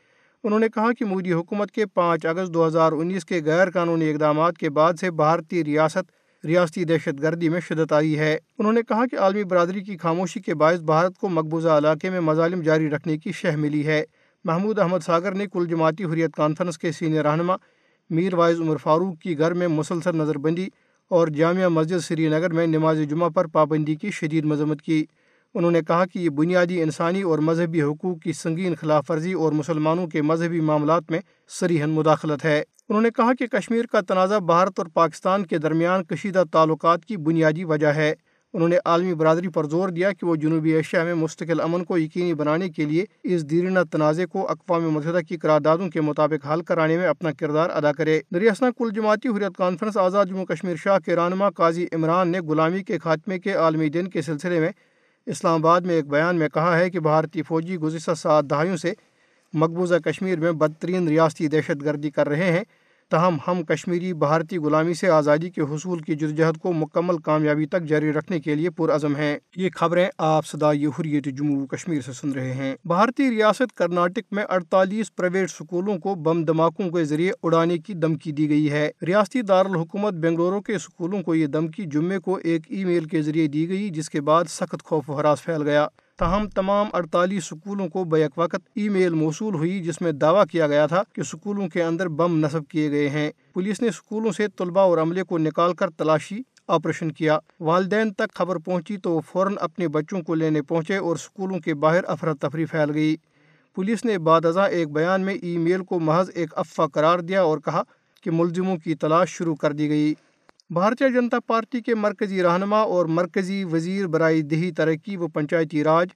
انہوں 0.43 0.59
نے 0.59 0.67
کہا 0.69 0.93
کہ 0.99 1.05
مودی 1.05 1.33
حکومت 1.33 1.71
کے 1.71 1.85
پانچ 1.85 2.25
اگست 2.25 2.53
دو 2.53 2.67
ہزار 2.67 2.91
انیس 2.91 3.25
کے 3.25 3.41
غیر 3.45 3.69
قانونی 3.69 4.11
اقدامات 4.11 4.57
کے 4.57 4.69
بعد 4.69 4.93
سے 4.99 5.11
بھارتی 5.11 5.63
ریاست 5.63 6.45
ریاستی 6.45 6.83
دہشت 6.83 7.21
گردی 7.21 7.49
میں 7.49 7.59
شدت 7.59 7.93
آئی 7.93 8.19
ہے۔ 8.19 8.37
انہوں 8.59 8.73
نے 8.73 8.81
کہا 8.81 9.03
کہ 9.11 9.19
عالمی 9.19 9.43
برادری 9.43 9.81
کی 9.81 9.97
خاموشی 9.97 10.39
کے 10.39 10.55
باعث 10.55 10.79
بھارت 10.79 11.17
کو 11.17 11.29
مقبوضہ 11.29 11.69
علاقے 11.69 12.09
میں 12.09 12.19
مظالم 12.19 12.61
جاری 12.61 12.89
رکھنے 12.89 13.17
کی 13.17 13.31
شہ 13.31 13.55
ملی 13.55 13.87
ہے۔ 13.87 14.03
محمود 14.43 14.79
احمد 14.79 14.99
ساگر 15.05 15.31
نے 15.31 15.45
کل 15.47 15.65
جماعتی 15.65 16.03
حریت 16.03 16.35
کانفرنس 16.35 16.77
کے 16.77 16.91
سینئر 16.91 17.25
رہنما 17.25 17.55
میر 18.09 18.33
وائز 18.33 18.59
عمر 18.59 18.77
فاروق 18.77 19.19
کی 19.19 19.39
گھر 19.39 19.53
میں 19.53 19.67
مسلسل 19.67 20.15
نظر 20.15 20.37
بندی 20.37 20.67
اور 21.09 21.27
جامعہ 21.27 21.67
مسجد 21.67 22.03
سری 22.03 22.27
نگر 22.27 22.53
میں 22.53 22.67
نماز 22.67 22.97
جمعہ 23.09 23.29
پر 23.29 23.47
پابندی 23.47 23.95
کی 23.95 24.11
شدید 24.11 24.45
مذمت 24.45 24.81
کی۔ 24.81 25.05
انہوں 25.53 25.71
نے 25.71 25.81
کہا 25.87 26.05
کہ 26.05 26.19
یہ 26.19 26.29
بنیادی 26.29 26.81
انسانی 26.81 27.21
اور 27.21 27.39
مذہبی 27.39 27.81
حقوق 27.81 28.21
کی 28.21 28.33
سنگین 28.33 28.75
خلاف 28.75 29.11
ورزی 29.11 29.33
اور 29.33 29.51
مسلمانوں 29.51 30.07
کے 30.07 30.21
مذہبی 30.21 30.59
معاملات 30.59 31.03
میں 31.09 31.19
سریحن 31.47 31.89
مداخلت 31.89 32.45
ہے۔ 32.45 32.63
انہوں 32.89 33.01
نے 33.01 33.09
کہا 33.09 33.33
کہ 33.39 33.47
کشمیر 33.47 33.85
کا 33.85 34.01
تنازع 34.01 34.37
بھارت 34.37 34.79
اور 34.79 34.87
پاکستان 34.93 35.45
کے 35.45 35.57
درمیان 35.57 36.03
کشیدہ 36.03 36.43
تعلقات 36.51 37.05
کی 37.05 37.17
بنیادی 37.17 37.63
وجہ 37.63 37.87
ہے۔ 37.87 38.13
انہوں 38.53 38.69
نے 38.69 38.77
عالمی 38.85 39.13
برادری 39.13 39.47
پر 39.47 39.63
زور 39.63 39.89
دیا 39.89 40.11
کہ 40.11 40.25
وہ 40.25 40.35
جنوبی 40.35 40.71
ایشیا 40.71 41.03
میں 41.03 41.13
مستقل 41.13 41.61
امن 41.61 41.83
کو 41.83 41.97
یقینی 41.97 42.33
بنانے 42.33 42.69
کے 42.69 42.85
لیے 42.85 43.05
اس 43.23 43.49
دیرینہ 43.49 43.79
تنازع 43.91 44.25
کو 44.25 44.51
اقوام 44.51 44.89
متحدہ 44.89 45.19
کی 45.27 45.37
قراردادوں 45.37 45.89
کے 45.89 46.01
مطابق 46.01 46.51
حل 46.51 46.61
کرانے 46.61 46.97
میں 46.97 47.07
اپنا 47.07 47.31
کردار 47.31 47.69
ادا 47.69 47.91
کرے۔ 47.91 48.21
دریاسنا 48.33 48.69
کل 48.77 48.89
جماعتی 48.95 49.27
حریت 49.27 49.57
کانفرنس 49.57 49.97
آزاد 49.97 50.25
جموں 50.25 50.45
کشمیر 50.45 50.75
شاہ 50.75 50.99
کے 50.99 51.15
رہنما 51.15 51.49
قاضی 51.49 51.85
عمران 51.91 52.27
نے 52.27 52.39
غلامی 52.39 52.83
کے 52.83 52.97
خاتمے 52.97 53.39
کے 53.39 53.53
عالمی 53.53 53.89
دن 53.89 54.07
کے 54.07 54.21
سلسلے 54.21 54.59
میں 54.59 54.69
اسلام 55.25 55.53
آباد 55.53 55.81
میں 55.81 55.95
ایک 55.95 56.07
بیان 56.07 56.35
میں 56.35 56.49
کہا 56.49 56.79
ہے 56.79 56.89
کہ 56.89 56.99
بھارتی 56.99 57.41
فوجی 57.41 57.77
گزشتہ 57.77 58.11
سات 58.13 58.49
دہائیوں 58.49 58.77
سے 58.77 58.93
مقبوضہ 59.53 59.95
کشمیر 59.95 60.39
میں 60.39 60.51
بدترین 60.51 61.07
ریاستی 61.07 61.47
دہشت 61.47 61.83
گردی 61.83 62.11
کر 62.11 62.29
رہے 62.29 62.51
ہیں۔ 62.51 62.63
تاہم 63.13 63.37
ہم 63.47 63.63
کشمیری 63.63 64.13
بھارتی 64.13 64.57
غلامی 64.57 64.93
سے 64.93 65.09
آزادی 65.09 65.49
کے 65.49 65.61
حصول 65.61 65.99
کی 65.99 66.15
جدوجہد 66.15 66.57
کو 66.57 66.73
مکمل 66.73 67.17
کامیابی 67.17 67.65
تک 67.65 67.83
جاری 67.83 68.13
رکھنے 68.13 68.39
کے 68.39 68.55
لیے 68.55 68.69
پرعزم 68.69 69.15
ہیں۔ 69.15 69.39
یہ 69.55 69.69
خبریں 69.75 70.07
آپ 70.17 70.47
صدائی 70.47 70.85
حریت 70.85 71.25
جموں 71.25 71.67
کشمیر 71.67 72.01
سے 72.01 72.13
سن 72.13 72.31
رہے 72.31 72.53
ہیں۔ 72.53 72.75
بھارتی 72.85 73.29
ریاست 73.29 73.73
کرناٹک 73.73 74.23
میں 74.31 74.43
اڑتالیس 74.49 75.15
پرائیویٹ 75.15 75.49
سکولوں 75.49 75.97
کو 75.97 76.15
بم 76.15 76.43
دھماکوں 76.43 76.89
کے 76.89 77.03
ذریعے 77.03 77.31
اڑانے 77.43 77.77
کی 77.77 77.93
دھمکی 77.93 78.31
دی 78.31 78.49
گئی 78.49 78.71
ہے۔ 78.71 78.91
ریاستی 79.07 79.41
دارالحکومت 79.41 80.13
بنگلورو 80.13 80.61
کے 80.61 80.77
سکولوں 80.77 81.21
کو 81.21 81.35
یہ 81.35 81.47
دھمکی 81.47 81.83
جمعے 81.85 82.19
کو 82.19 82.39
ایک 82.43 82.61
ای 82.69 82.85
میل 82.85 83.05
کے 83.05 83.21
ذریعے 83.21 83.47
دی 83.47 83.69
گئی، 83.69 83.89
جس 83.89 84.09
کے 84.09 84.21
بعد 84.21 84.43
سخت 84.49 84.83
خوف 84.83 85.09
و 85.09 85.19
حراس 85.19 85.43
پھیل 85.43 85.61
گیا۔ 85.61 85.87
تاہم 86.17 86.47
تمام 86.47 86.87
اڑتالیس 86.93 87.45
سکولوں 87.45 87.87
کو 87.87 88.03
بیک 88.03 88.31
وقت 88.37 88.55
ای 88.75 88.89
میل 88.89 89.13
موصول 89.13 89.55
ہوئی، 89.55 89.79
جس 89.79 90.01
میں 90.01 90.11
دعویٰ 90.11 90.43
کیا 90.51 90.67
گیا 90.67 90.85
تھا 90.87 91.03
کہ 91.13 91.23
سکولوں 91.23 91.67
کے 91.67 91.83
اندر 91.83 92.07
بم 92.07 92.45
نصب 92.45 92.67
کیے 92.69 92.91
گئے 92.91 93.09
ہیں۔ 93.09 93.31
پولیس 93.53 93.81
نے 93.81 93.91
سکولوں 93.91 94.31
سے 94.31 94.47
طلباء 94.47 94.81
اور 94.81 94.97
عملے 94.97 95.23
کو 95.23 95.37
نکال 95.37 95.73
کر 95.73 95.89
تلاشی، 95.89 96.37
آپریشن 96.67 97.11
کیا۔ 97.11 97.39
والدین 97.59 98.13
تک 98.13 98.33
خبر 98.35 98.55
پہنچی 98.55 98.97
تو 98.97 99.11
وہ 99.11 99.21
فوراً 99.31 99.53
اپنے 99.59 99.87
بچوں 99.87 100.21
کو 100.21 100.35
لینے 100.35 100.61
پہنچے 100.61 100.97
اور 100.97 101.15
سکولوں 101.15 101.59
کے 101.59 101.73
باہر 101.73 102.03
افراتفری 102.07 102.65
پھیل 102.65 102.91
گئی۔ 102.91 103.15
پولیس 103.75 104.05
نے 104.05 104.17
بعد 104.17 104.45
ازاں 104.45 104.69
ایک 104.69 104.91
بیان 104.91 105.21
میں 105.21 105.33
ای 105.33 105.57
میل 105.57 105.83
کو 105.83 105.99
محض 105.99 106.29
ایک 106.35 106.49
افواہ 106.55 106.87
قرار 106.87 107.19
دیا 107.19 107.41
اور 107.41 107.57
کہا 107.57 107.83
کہ 108.23 108.31
ملزموں 108.31 108.77
کی 108.77 108.95
تلاش 108.95 109.29
شروع 109.29 109.55
کر 109.55 109.71
دی 109.71 109.89
گئی۔ 109.89 110.13
بھارتیہ 110.73 111.07
جنتا 111.07 111.39
پارٹی 111.39 111.81
کے 111.81 111.95
مرکزی 111.95 112.43
رہنما 112.43 112.79
اور 112.79 113.05
مرکزی 113.05 113.63
وزیر 113.63 114.07
برائے 114.07 114.41
دیہی 114.41 114.71
ترقی 114.71 115.17
و 115.17 115.27
پنچایتی 115.27 115.83
راج 115.83 116.07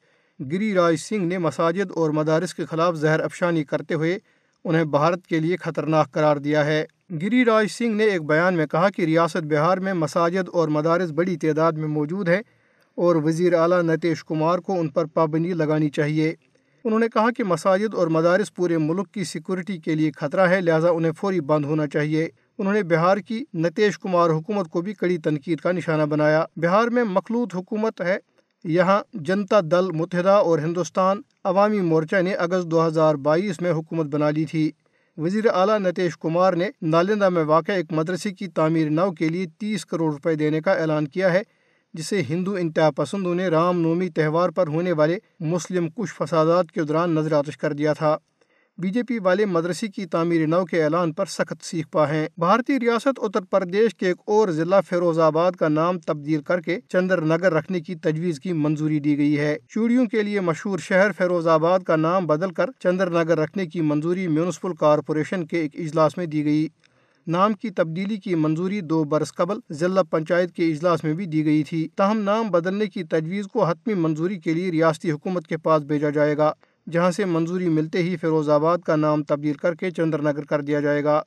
گری 0.51 0.73
راج 0.73 0.95
سنگھ 0.95 1.23
نے 1.23 1.37
مساجد 1.37 1.91
اور 1.95 2.09
مدارس 2.09 2.53
کے 2.53 2.65
خلاف 2.65 2.95
زہر 2.95 3.19
افشانی 3.19 3.63
کرتے 3.63 3.93
ہوئے 3.93 4.19
انہیں 4.63 4.83
بھارت 4.83 5.27
کے 5.27 5.39
لیے 5.39 5.57
خطرناک 5.57 6.11
قرار 6.11 6.37
دیا 6.37 6.65
ہے۔ 6.65 6.85
گری 7.21 7.45
راج 7.45 7.67
سنگھ 7.71 7.95
نے 7.95 8.03
ایک 8.03 8.25
بیان 8.25 8.53
میں 8.53 8.65
کہا 8.65 8.89
کہ 8.89 9.01
ریاست 9.01 9.45
بہار 9.45 9.77
میں 9.77 9.93
مساجد 9.93 10.49
اور 10.53 10.67
مدارس 10.67 11.11
بڑی 11.11 11.37
تعداد 11.37 11.71
میں 11.71 11.87
موجود 11.87 12.29
ہیں 12.29 12.41
اور 12.95 13.15
وزیر 13.15 13.53
اعلیٰ 13.53 13.81
نتیش 13.81 14.23
کمار 14.23 14.59
کو 14.59 14.79
ان 14.79 14.89
پر 14.89 15.05
پابندی 15.05 15.53
لگانی 15.53 15.89
چاہیے۔ 15.89 16.33
انہوں 16.83 16.99
نے 16.99 17.07
کہا 17.13 17.31
کہ 17.37 17.43
مساجد 17.43 17.93
اور 17.93 18.07
مدارس 18.07 18.53
پورے 18.53 18.77
ملک 18.77 19.11
کی 19.11 19.23
سیکورٹی 19.23 19.77
کے 19.77 19.95
لیے 19.95 20.11
خطرہ 20.11 20.47
ہے، 20.47 20.61
لہٰذا 20.61 20.89
انہیں 20.89 21.11
فوری 21.11 21.39
بند 21.39 21.65
ہونا 21.65 21.87
چاہیے۔ 21.87 22.27
انہوں 22.57 22.73
نے 22.73 22.83
بہار 22.83 23.17
کی 23.17 23.43
نتیش 23.53 23.99
کمار 23.99 24.29
حکومت 24.29 24.69
کو 24.69 24.81
بھی 24.81 24.93
کڑی 24.93 25.17
تنقید 25.17 25.59
کا 25.59 25.71
نشانہ 25.71 26.03
بنایا۔ 26.03 26.45
بہار 26.55 26.87
میں 26.87 27.03
مخلوط 27.03 27.55
حکومت 27.55 28.01
ہے، 28.01 28.17
یہاں 28.63 29.01
جنتا 29.13 29.59
دل، 29.71 29.91
متحدہ 29.91 30.29
اور 30.29 30.59
ہندوستان 30.59 31.21
عوامی 31.43 31.81
مورچہ 31.81 32.21
نے 32.21 32.33
اگست 32.33 32.71
دو 32.71 32.87
ہزار 32.87 33.15
بائیس 33.15 33.61
میں 33.61 33.71
حکومت 33.71 34.05
بنا 34.05 34.29
لی 34.29 34.45
تھی۔ 34.45 34.71
وزیر 35.17 35.43
اعلیٰ 35.53 35.79
نتیش 35.79 36.17
کمار 36.17 36.53
نے 36.53 36.69
نالندہ 36.81 37.29
میں 37.29 37.43
واقع 37.43 37.71
ایک 37.71 37.85
مدرسے 37.91 38.31
کی 38.31 38.47
تعمیر 38.47 38.89
نو 38.89 39.11
کے 39.11 39.29
لیے 39.29 39.45
تیس 39.59 39.85
کروڑ 39.85 40.11
روپے 40.13 40.35
دینے 40.35 40.61
کا 40.61 40.73
اعلان 40.73 41.07
کیا 41.07 41.33
ہے، 41.33 41.41
جسے 41.93 42.21
ہندو 42.29 42.55
انتہا 42.55 42.89
پسندوں 42.91 43.35
نے 43.35 43.47
رام 43.47 43.81
نومی 43.81 44.09
تہوار 44.09 44.49
پر 44.49 44.67
ہونے 44.67 44.91
والے 44.91 45.17
مسلم 45.39 45.89
کش 45.89 46.13
فسادات 46.13 46.71
کے 46.71 46.83
دوران 46.83 47.15
نظر 47.15 47.33
آتش 47.33 47.57
کر 47.57 47.73
دیا 47.73 47.93
تھا۔ 47.93 48.17
بی 48.79 48.89
جے 48.89 49.03
پی 49.03 49.17
والے 49.19 49.45
مدرسے 49.45 49.87
کی 49.87 50.05
تعمیر 50.05 50.45
نو 50.47 50.65
کے 50.65 50.83
اعلان 50.83 51.13
پر 51.13 51.25
سخت 51.25 51.63
سیکھ 51.65 51.87
پا 51.91 52.09
ہیں 52.09 52.27
بھارتی 52.37 52.79
ریاست 52.79 53.19
اتر 53.21 53.41
پردیش 53.41 53.95
کے 53.95 54.07
ایک 54.07 54.17
اور 54.25 54.49
ضلع 54.49 54.79
فیروز 54.89 55.19
آباد 55.19 55.51
کا 55.51 55.67
نام 55.67 55.99
تبدیل 55.99 56.41
کر 56.41 56.61
کے 56.61 56.77
چندر 56.89 57.21
نگر 57.21 57.53
رکھنے 57.53 57.81
کی 57.81 57.95
تجویز 57.95 58.39
کی 58.39 58.53
منظوری 58.53 58.99
دی 58.99 59.17
گئی 59.17 59.39
ہے۔ 59.39 59.57
چوڑیوں 59.69 60.05
کے 60.05 60.23
لیے 60.23 60.39
مشہور 60.39 60.79
شہر 60.79 61.11
فیروز 61.17 61.47
آباد 61.47 61.79
کا 61.79 61.95
نام 61.95 62.27
بدل 62.27 62.53
کر 62.53 62.65
چندر 62.79 63.09
نگر 63.09 63.37
رکھنے 63.39 63.65
کی 63.65 63.81
منظوری 63.81 64.27
میونسپل 64.27 64.73
کارپوریشن 64.73 65.45
کے 65.45 65.59
ایک 65.59 65.79
اجلاس 65.79 66.17
میں 66.17 66.25
دی 66.25 66.45
گئی۔ 66.45 66.67
نام 67.27 67.53
کی 67.53 67.69
تبدیلی 67.69 68.17
کی 68.17 68.35
منظوری 68.35 68.81
دو 68.81 69.03
برس 69.03 69.33
قبل 69.33 69.59
ضلع 69.69 70.01
پنچایت 70.01 70.51
کے 70.51 70.71
اجلاس 70.71 71.03
میں 71.03 71.13
بھی 71.13 71.25
دی 71.25 71.45
گئی 71.45 71.63
تھی۔ 71.63 71.87
تاہم 71.95 72.19
نام 72.19 72.49
بدلنے 72.49 72.85
کی 72.85 73.03
تجویز 73.03 73.47
کو 73.47 73.65
حتمی 73.65 73.93
منظوری 73.93 74.39
کے 74.39 74.53
لیے 74.53 74.71
ریاستی 74.71 75.11
حکومت 75.11 75.47
کے 75.47 75.57
پاس 75.57 75.83
بھیجا 75.83 76.09
جائے 76.09 76.37
گا۔ 76.37 76.51
جہاں 76.91 77.11
سے 77.11 77.25
منظوری 77.25 77.69
ملتے 77.69 78.03
ہی 78.03 78.15
فیروز 78.17 78.49
آباد 78.49 78.77
کا 78.77 78.95
نام 78.95 79.23
تبدیل 79.23 79.53
کر 79.53 79.73
کے 79.75 79.91
چندر 79.91 80.21
نگر 80.21 80.45
کر 80.45 80.61
دیا 80.61 80.79
جائے 80.79 81.03
گا۔ 81.03 81.21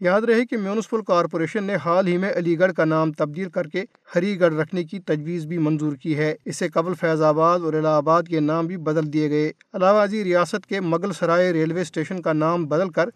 یاد 0.00 0.20
رہے 0.20 0.46
کہ 0.46 0.56
میونسپل 0.56 1.02
کارپوریشن 1.02 1.64
نے 1.64 1.76
حال 1.84 2.06
ہی 2.06 2.16
میں 2.16 2.32
علی 2.36 2.58
گڑھ 2.58 2.72
کا 2.72 2.84
نام 2.84 3.12
تبدیل 3.12 3.48
کر 3.48 3.66
کے 3.66 3.84
ہری 4.16 4.40
گڑھ 4.40 4.54
رکھنے 4.54 4.84
کی 4.84 4.98
تجویز 4.98 5.46
بھی 5.46 5.58
منظور 5.58 5.92
کی 5.92 6.16
ہے۔ 6.18 6.34
اس 6.44 6.56
سے 6.56 6.68
قبل 6.68 6.94
فیض 6.94 7.22
آباد 7.22 7.60
اور 7.60 7.72
الہ 7.72 7.88
آباد 7.88 8.22
کے 8.22 8.40
نام 8.40 8.66
بھی 8.66 8.76
بدل 8.76 9.12
دیے 9.12 9.30
گئے۔ 9.30 9.52
علاوہ 9.74 10.00
ازی 10.00 10.24
ریاست 10.24 10.66
کے 10.66 10.80
مغل 10.80 11.12
سرائے 11.12 11.52
ریلوے 11.52 11.80
اسٹیشن 11.80 12.22
کا 12.22 12.32
نام 12.32 12.66
بدل 12.66 12.90
کر 12.90 13.08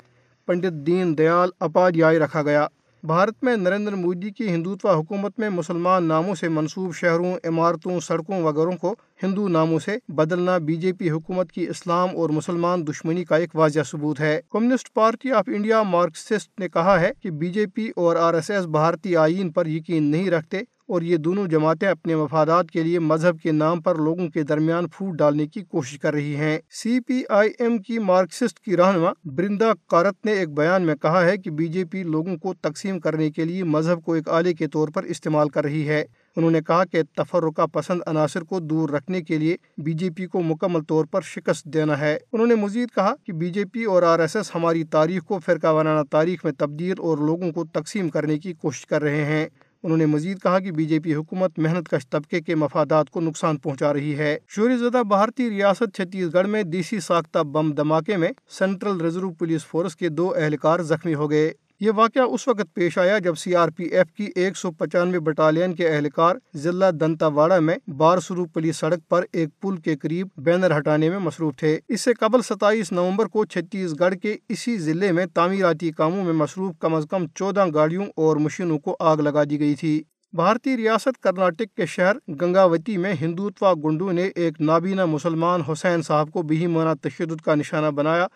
پنڈت 0.46 0.72
دین 0.86 1.18
دیال 1.18 1.50
اپادیائی 1.60 2.18
رکھا 2.18 2.42
گیا۔ 2.42 2.66
بھارت 3.02 3.44
میں 3.44 3.56
نریندر 3.56 3.92
مودی 3.92 4.30
کی 4.30 4.48
ہندوتوا 4.48 4.94
حکومت 4.94 5.38
میں 5.38 5.48
مسلمان 5.48 6.04
ناموں 6.04 6.34
سے 6.34 6.48
منسوب 6.48 6.94
شہروں، 6.94 7.34
عمارتوں، 7.44 8.00
سڑکوں 8.00 8.42
وغیرہ 8.42 8.76
کو 8.76 8.94
ہندو 9.22 9.48
ناموں 9.48 9.78
سے 9.78 9.96
بدلنا 10.08 10.58
بی 10.58 10.76
جے 10.76 10.92
پی 10.92 11.10
حکومت 11.10 11.52
کی 11.52 11.68
اسلام 11.68 12.08
اور 12.14 12.30
مسلمان 12.30 12.86
دشمنی 12.86 13.24
کا 13.24 13.36
ایک 13.36 13.50
واضح 13.54 13.78
ثبوت 13.90 14.20
ہے۔ 14.20 14.40
Communist 14.50 14.94
Party 14.94 15.32
of 15.32 15.44
India 15.46 15.82
Marxist 15.82 16.60
نے 16.60 16.68
کہا 16.68 17.00
ہے 17.00 17.10
کہ 17.22 17.30
بی 17.30 17.48
جے 17.48 17.66
پی 17.66 17.88
اور 17.96 18.16
آر 18.16 18.34
ایس 18.34 18.50
ایس 18.50 18.64
بھارتی 18.64 19.16
آئین 19.16 19.52
پر 19.52 19.66
یقین 19.66 20.02
نہیں 20.02 20.30
رکھتے 20.30 20.60
اور 20.88 21.02
یہ 21.02 21.16
دونوں 21.16 21.46
جماعتیں 21.46 21.88
اپنے 21.88 22.16
مفادات 22.16 22.70
کے 22.70 22.82
لیے 22.82 22.98
مذہب 22.98 23.40
کے 23.40 23.52
نام 23.52 23.80
پر 23.82 23.94
لوگوں 23.94 24.28
کے 24.28 24.42
درمیان 24.42 24.88
پھوٹ 24.88 25.14
ڈالنے 25.14 25.46
کی 25.46 25.60
کوشش 25.60 25.98
کر 25.98 26.14
رہی 26.14 26.36
ہیں۔ 26.36 26.58
سی 26.70 27.00
پی 27.00 27.22
آئی 27.28 27.50
ایم 27.58 27.78
کی 27.78 27.98
مارکسسٹ 27.98 28.60
کی 28.60 28.76
رہنما 28.76 29.10
برندا 29.24 29.72
کارت 29.88 30.26
نے 30.26 30.32
ایک 30.32 30.48
بیان 30.48 30.82
میں 30.82 30.94
کہا 30.94 31.24
ہے 31.24 31.36
کہ 31.36 31.50
بی 31.50 31.66
جے 31.66 31.84
پی 31.84 32.02
لوگوں 32.02 32.36
کو 32.36 32.54
تقسیم 32.54 33.00
کرنے 33.00 33.30
کے 33.30 33.44
لیے 33.44 33.64
مذہب 33.64 34.04
کو 34.04 34.12
ایک 34.12 34.28
آلے 34.28 34.54
کے 34.54 34.66
طور 34.66 34.88
پر 34.88 35.02
استعمال 35.02 35.48
کر 35.48 35.64
رہی 35.64 35.88
ہے۔ 35.88 36.04
انہوں 36.36 36.50
نے 36.50 36.60
کہا 36.66 36.84
کہ 36.84 37.02
تفرقہ 37.16 37.66
پسند 37.66 38.00
عناصر 38.06 38.42
کو 38.42 38.60
دور 38.60 38.88
رکھنے 38.88 39.22
کے 39.22 39.38
لیے 39.38 39.56
بی 39.78 39.92
جے 39.92 40.10
پی 40.10 40.26
کو 40.26 40.40
مکمل 40.40 40.80
طور 40.82 41.04
پر 41.04 41.20
شکست 41.20 41.64
دینا 41.64 42.00
ہے۔ 42.00 42.18
انہوں 42.32 42.46
نے 42.46 42.54
مزید 42.54 42.88
کہا 42.94 43.14
کہ 43.26 43.32
بی 43.32 43.50
جے 43.50 43.64
پی 43.64 43.84
اور 43.84 44.02
آر 44.02 44.18
ایس 44.18 44.36
ایس 44.36 44.54
ہماری 44.54 44.84
تاریخ 44.84 45.22
کو 45.22 45.38
فرقہ 45.46 45.66
وارانہ 45.66 46.02
تاریخ 46.10 46.44
میں 46.44 46.52
تبدیل 46.58 46.94
اور 46.98 47.18
لوگوں 47.18 47.52
کو 47.52 47.64
تقسیم 47.64 48.08
کرنے 48.08 48.38
کی 48.38 48.52
کوشش 48.52 48.86
کر 48.86 49.02
رہے 49.02 49.24
ہیں۔ 49.24 49.48
انہوں 49.82 49.98
نے 49.98 50.06
مزید 50.06 50.42
کہا 50.42 50.58
کہ 50.58 50.70
بی 50.70 50.84
جے 50.84 51.00
پی 51.00 51.14
حکومت 51.14 51.58
محنت 51.58 51.88
کش 51.88 52.08
طبقے 52.08 52.40
کے 52.40 52.54
مفادات 52.54 53.10
کو 53.10 53.20
نقصان 53.20 53.56
پہنچا 53.56 53.92
رہی 53.92 54.18
ہے۔ 54.18 54.38
شوری 54.48 54.76
زدہ 54.76 55.02
بھارتی 55.02 55.50
ریاست 55.50 55.96
چھتیس 55.96 56.34
گڑھ 56.34 56.48
میں 56.48 56.62
دیسی 56.62 57.00
ساختہ 57.00 57.38
بم 57.38 57.70
دھماکے 57.72 58.16
میں 58.16 58.28
سینٹرل 58.48 59.00
ریزرو 59.00 59.30
پولیس 59.30 59.66
فورس 59.66 59.96
کے 59.96 60.08
دو 60.08 60.34
اہلکار 60.36 60.80
زخمی 60.80 61.14
ہو 61.14 61.30
گئے۔ 61.30 61.52
یہ 61.80 61.90
واقعہ 61.96 62.22
اس 62.22 62.48
وقت 62.48 62.74
پیش 62.74 62.98
آیا 62.98 63.18
جب 63.18 63.34
سی 63.38 63.54
آر 63.54 63.68
پی 63.68 63.84
ایف 63.84 64.06
کی 64.12 64.26
ایک 64.34 64.56
سو 64.56 64.70
پچانوے 64.70 65.18
بٹالین 65.18 65.74
کے 65.74 65.88
اہلکار 65.88 66.36
ضلع 66.54 66.90
دنتا 67.00 67.26
واڑہ 67.26 67.58
میں 67.60 67.76
بارسرو 67.96 68.44
پولیس 68.44 68.76
سڑک 68.76 69.08
پر 69.08 69.24
ایک 69.32 69.48
پل 69.60 69.76
کے 69.76 69.96
قریب 69.96 70.28
بینر 70.36 70.76
ہٹانے 70.78 71.10
میں 71.10 71.18
مصروف 71.18 71.56
تھے۔ 71.56 71.78
اس 71.88 72.00
سے 72.00 72.14
قبل 72.14 72.42
ستائیس 72.42 72.92
نومبر 72.92 73.26
کو 73.26 73.44
چھتیس 73.44 73.94
گڑھ 74.00 74.14
کے 74.14 74.36
اسی 74.48 74.76
ضلع 74.78 75.10
میں 75.12 75.26
تعمیراتی 75.34 75.90
کاموں 75.90 76.24
میں 76.24 76.32
مصروف 76.32 76.74
کم 76.80 76.94
از 76.94 77.06
کم 77.10 77.26
چودہ 77.34 77.64
گاڑیوں 77.74 78.06
اور 78.16 78.36
مشینوں 78.36 78.78
کو 78.78 78.96
آگ 79.00 79.16
لگا 79.16 79.44
دی 79.44 79.60
گئی 79.60 79.74
تھی۔ 79.74 80.02
بھارتی 80.32 80.76
ریاست 80.76 81.22
کرناٹک 81.22 81.76
کے 81.76 81.86
شہر 81.86 82.16
گنگاوتی 82.40 82.96
میں 82.96 83.14
ہندوتوا 83.20 83.72
گنڈو 83.84 84.12
نے 84.12 84.28
ایک 84.34 84.60
نابینا 84.60 85.04
مسلمان 85.04 85.60
حسین 85.60 86.02
صاحب 86.02 86.30
کو 86.30 86.42
بھی 86.42 86.66
مانا 86.66 86.94
تشدد 86.94 87.40
کا 87.40 87.54
نشانہ 87.54 87.90
بنایا 87.90 88.26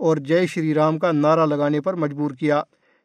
اور 0.00 0.16
جے 0.16 0.46
شری 0.46 0.74
رام 0.74 0.98
کا 0.98 1.12
نعرہ 1.12 1.46
لگانے 1.46 1.80
پر 1.80 1.94
مجبور 1.94 2.30
کیا۔ 2.30 2.62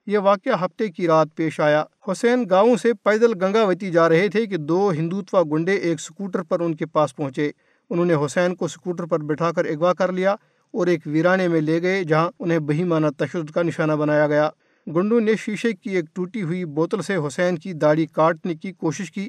یہ 0.08 0.18
واقعہ 0.18 0.64
ہفتے 0.66 0.88
کی 0.88 1.08
رات 1.08 1.28
پیش 1.36 1.60
آیا۔ 1.60 1.84
حسین 2.12 2.46
گاؤں 2.50 2.76
سے 2.78 2.94
پیدل 3.04 3.34
گنگاوتی 3.42 3.92
جا 3.92 4.08
رہے 4.10 4.28
تھے 4.30 4.46
کہ 4.46 4.58
دو 4.58 4.92
ہندوتوا 4.92 5.42
گنڈے 5.52 5.74
ایک 5.74 6.00
سکوٹر 6.02 6.44
پر 6.44 6.60
ان 6.60 6.76
کے 6.76 6.86
پاس 6.86 7.16
پہنچے۔ 7.16 7.52
انہوں 7.90 8.06
نے 8.06 8.14
حسین 8.26 8.56
کو 8.56 8.68
سکوٹر 8.68 9.06
پر 9.06 9.20
بٹھا 9.20 9.52
کر 9.52 9.66
اغوا 9.66 9.94
کر 9.94 10.12
لیا 10.12 10.32
اور 10.74 10.88
ایک 10.88 11.02
ویرانے 11.06 11.48
میں 11.48 11.62
لے 11.62 11.82
گئے 11.82 12.04
جہاں 12.04 12.30
انہیں 12.40 12.60
بہیمانہ 12.60 13.08
تشدد 13.18 13.52
کا 13.52 13.62
نشانہ 13.62 13.94
بنایا 13.94 14.28
گیا۔ 14.28 14.50
گنڈو 14.88 15.20
نے 15.20 15.32
شیشے 15.40 15.72
کی 15.74 15.96
ایک 15.96 16.06
ٹوٹی 16.14 16.44
ہوئی 16.44 16.66
بوتل 16.66 17.02
سے 17.02 17.16
حسین 17.28 17.58
کی 17.58 17.74
داڑھی 17.74 18.06
کاٹنے 18.06 18.56
کی 18.56 18.72
کوشش 18.72 19.12
کی۔ 19.12 19.28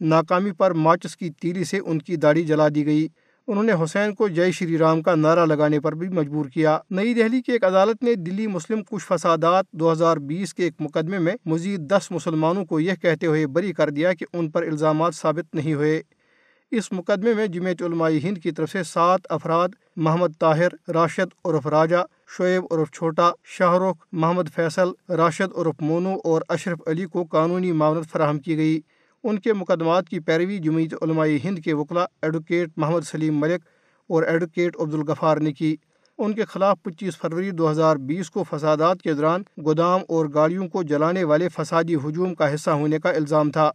ناکامی 0.00 0.52
پر 0.52 0.70
ماچس 0.74 1.16
کی 1.16 1.30
تیری 1.30 1.64
سے 1.64 1.78
ان 1.78 1.98
کی 1.98 2.16
داڑھی 2.16 2.42
جلا 2.44 2.68
دی 2.74 2.86
گئی۔ 2.86 3.06
انہوں 3.46 3.64
نے 3.64 3.72
حسین 3.72 4.14
کو 4.14 4.28
جے 4.28 4.52
شری 4.52 4.78
رام 4.78 5.02
کا 5.02 5.14
نعرہ 5.14 5.46
لگانے 5.46 5.80
پر 5.80 5.92
بھی 5.92 6.08
مجبور 6.08 6.46
کیا۔ 6.46 6.78
نئی 6.90 7.14
دہلی 7.14 7.40
کی 7.40 7.52
ایک 7.52 7.64
عدالت 7.64 8.02
نے 8.02 8.14
دلی 8.14 8.46
مسلم 8.46 8.82
کچھ 8.90 9.04
فسادات 9.08 9.64
دو 9.72 9.92
ہزار 9.92 10.16
بیس 10.16 10.54
کے 10.54 10.62
ایک 10.62 10.74
مقدمے 10.80 11.18
میں 11.18 11.34
مزید 11.44 11.80
دس 11.80 12.10
مسلمانوں 12.10 12.64
کو 12.64 12.80
یہ 12.80 12.92
کہتے 13.02 13.26
ہوئے 13.26 13.46
بری 13.46 13.72
کر 13.72 13.90
دیا 13.90 14.12
کہ 14.12 14.26
ان 14.32 14.50
پر 14.50 14.62
الزامات 14.62 15.14
ثابت 15.14 15.54
نہیں 15.54 15.74
ہوئے۔ 15.74 16.02
اس 16.70 16.92
مقدمے 16.92 17.34
میں 17.34 17.46
جمعیت 17.46 17.82
علماء 17.82 18.10
ہند 18.24 18.38
کی 18.38 18.50
طرف 18.50 18.70
سے 18.70 18.82
سات 18.82 19.20
افراد، 19.30 19.68
محمد 19.96 20.38
طاہر، 20.38 20.90
راشد 20.90 21.34
عرف 21.44 21.66
راجہ، 21.66 22.04
شعیب 22.38 22.64
عرف 22.70 22.90
چھوٹا، 22.90 23.30
شاہ 23.44 23.74
رخ، 23.74 24.06
محمد 24.12 24.54
فیصل، 24.54 25.12
راشد 25.12 25.58
عرف 25.58 25.74
مونو 25.80 26.16
اور 26.24 26.42
اشرف 26.48 26.78
علی 26.86 27.04
کو 27.04 27.24
قانونی 27.24 27.72
معاونت 27.72 28.06
فراہم 28.12 28.38
کی 28.38 28.56
گئی۔ 28.56 28.80
ان 29.24 29.38
کے 29.38 29.52
مقدمات 29.52 30.08
کی 30.08 30.20
پیروی 30.20 30.58
جمعیت 30.58 30.94
علماء 31.02 31.26
ہند 31.44 31.58
کے 31.58 31.72
وکلا 31.72 32.04
ایڈوکیٹ 32.22 32.70
محمد 32.76 33.00
سلیم 33.00 33.40
ملک 33.40 33.62
اور 34.08 34.22
ایڈوکیٹ 34.22 34.76
عبدالغفار 34.80 35.36
نے 35.36 35.52
کی۔ 35.52 35.76
ان 36.18 36.32
کے 36.32 36.44
خلاف 36.44 36.82
پچیس 36.82 37.16
فروری 37.16 37.50
دو 37.50 37.70
ہزار 37.70 37.96
بیس 37.96 38.30
کو 38.30 38.44
فسادات 38.50 39.02
کے 39.02 39.14
دوران 39.14 39.42
گودام 39.66 40.00
اور 40.08 40.26
گاڑیوں 40.34 40.68
کو 40.68 40.82
جلانے 40.82 41.24
والے 41.24 41.48
فسادی 41.48 41.94
ہجوم 41.94 42.34
کا 42.34 42.54
حصہ 42.54 42.70
ہونے 42.70 42.98
کا 42.98 43.10
الزام 43.10 43.50
تھا۔ 43.50 43.70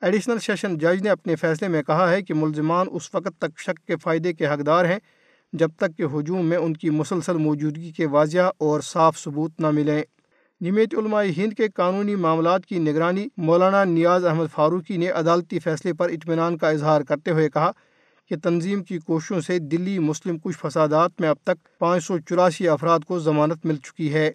ایڈیشنل 0.00 0.38
سیشن 0.38 0.78
جج 0.78 1.02
نے 1.02 1.10
اپنے 1.10 1.36
فیصلے 1.36 1.68
میں 1.68 1.82
کہا 1.82 2.10
ہے 2.10 2.22
کہ 2.22 2.34
ملزمان 2.34 2.86
اس 2.90 3.14
وقت 3.14 3.38
تک 3.38 3.58
شک 3.58 3.86
کے 3.86 3.96
فائدے 3.96 4.32
کے 4.32 4.46
حقدار 4.46 4.84
ہیں 4.84 4.98
جب 5.52 5.68
تک 5.76 5.98
کہ 5.98 6.02
ہجوم 6.02 6.46
میں 6.46 6.56
ان 6.56 6.74
کی 6.74 6.90
مسلسل 6.90 7.36
موجودگی 7.36 7.92
کے 7.92 8.06
واضح 8.06 8.50
اور 8.58 8.80
صاف 8.80 9.18
ثبوت 9.18 9.60
نہ 9.60 9.70
ملیں۔ 9.70 10.02
جمعیت 10.60 10.94
علماء 10.94 11.22
ہند 11.36 11.52
کے 11.52 11.68
قانونی 11.68 12.14
معاملات 12.14 12.66
کی 12.66 12.78
نگرانی 12.78 13.26
مولانا 13.36 13.84
نیاز 13.84 14.24
احمد 14.24 14.46
فاروقی 14.52 14.96
نے 14.96 15.08
عدالتی 15.10 15.58
فیصلے 15.58 15.92
پر 15.92 16.08
اطمینان 16.08 16.58
کا 16.58 16.68
اظہار 16.68 17.00
کرتے 17.00 17.30
ہوئے 17.30 17.48
کہا 17.48 17.70
کہ 18.30 18.36
تنظیم 18.42 18.82
کی 18.82 18.98
کوششوں 18.98 19.40
سے 19.40 19.58
دلی 19.58 19.98
مسلم 19.98 20.38
کچھ 20.38 20.58
فسادات 20.58 21.20
میں 21.20 21.28
اب 21.28 21.36
تک 21.44 21.78
پانچ 21.78 22.04
سو 22.04 22.18
چوراسی 22.18 22.68
افراد 22.68 23.00
کو 23.00 23.18
ضمانت 23.18 23.66
مل 23.66 23.76
چکی 23.76 24.12
ہے، 24.14 24.30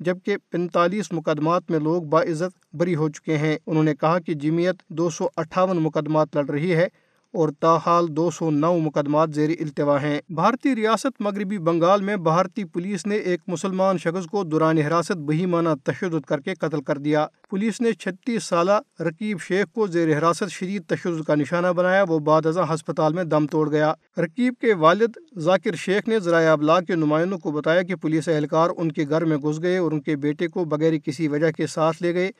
جبکہ 0.00 0.36
پینتالیس 0.50 1.12
مقدمات 1.12 1.70
میں 1.70 1.78
لوگ 1.78 2.02
باعزت 2.02 2.76
بری 2.76 2.94
ہو 2.94 3.08
چکے 3.08 3.36
ہیں۔ 3.36 3.56
انہوں 3.66 3.84
نے 3.84 3.94
کہا 3.94 4.18
کہ 4.18 4.34
جمعیت 4.34 4.82
دو 4.88 5.10
سو 5.10 5.28
اٹھاون 5.36 5.76
مقدمات 5.76 6.36
لڑ 6.36 6.46
رہی 6.50 6.74
ہے 6.74 6.88
اور 7.34 7.48
تاحال 7.60 8.06
دو 8.16 8.30
سو 8.30 8.50
نو 8.50 8.78
مقدمات 8.78 9.34
زیر 9.34 9.50
التوا 9.60 10.00
ہیں۔ 10.02 10.20
بھارتی 10.28 10.74
ریاست 10.76 11.20
مغربی 11.20 11.58
بنگال 11.58 12.02
میں 12.02 12.16
بھارتی 12.16 12.64
پولیس 12.64 13.06
نے 13.06 13.16
ایک 13.16 13.40
مسلمان 13.46 13.98
شخص 13.98 14.26
کو 14.26 14.44
دوران 14.44 14.78
حراست 14.78 15.16
بہیمانہ 15.26 15.68
تشدد 15.84 16.24
کر 16.26 16.40
کے 16.40 16.54
قتل 16.54 16.82
کر 16.82 16.98
دیا۔ 16.98 17.26
پولیس 17.50 17.80
نے 17.80 17.92
چھتیس 17.92 18.44
سالہ 18.44 18.78
رکیب 19.00 19.40
شیخ 19.40 19.66
کو 19.74 19.86
زیر 19.86 20.16
حراست 20.18 20.50
شدید 20.50 20.82
تشدد 20.86 21.24
کا 21.24 21.34
نشانہ 21.34 21.72
بنایا۔ 21.76 22.02
وہ 22.08 22.18
بعد 22.18 22.46
ازاں 22.46 22.64
ہسپتال 22.74 23.14
میں 23.14 23.24
دم 23.24 23.46
توڑ 23.46 23.70
گیا۔ 23.70 23.92
رکیب 24.18 24.54
کے 24.60 24.74
والد 24.74 25.18
ذاکر 25.38 25.74
شیخ 25.74 26.08
نے 26.08 26.20
ذرائع 26.20 26.52
ابلاغ 26.52 26.84
کے 26.84 26.94
نمائندوں 26.94 27.38
کو 27.38 27.50
بتایا 27.50 27.82
کہ 27.82 27.94
پولیس 27.94 28.28
اہلکار 28.28 28.70
ان 28.76 28.92
کے 28.92 29.04
گھر 29.08 29.24
میں 29.24 29.36
گھس 29.36 29.62
گئے 29.62 29.78
اور 29.78 29.92
ان 29.92 30.00
کے 30.00 30.16
بیٹے 30.16 30.48
کو 30.48 30.64
بغیر 30.64 30.98
کسی 31.04 31.28
وجہ 31.28 31.50
کے 31.50 31.66
ساتھ 31.66 32.02
لے 32.02 32.14
گئے۔ 32.14 32.30